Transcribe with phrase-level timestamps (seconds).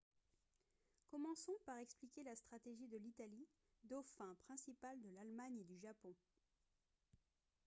[1.11, 3.45] commençons par expliquer la stratégie de l'italie
[3.83, 6.15] «dauphin» principal de l'allemagne et du japon